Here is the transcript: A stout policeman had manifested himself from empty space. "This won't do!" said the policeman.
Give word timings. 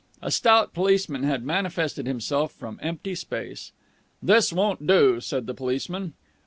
A 0.19 0.31
stout 0.31 0.73
policeman 0.73 1.21
had 1.21 1.45
manifested 1.45 2.07
himself 2.07 2.53
from 2.53 2.79
empty 2.81 3.13
space. 3.13 3.71
"This 4.19 4.51
won't 4.51 4.87
do!" 4.87 5.19
said 5.21 5.45
the 5.45 5.53
policeman. 5.53 6.13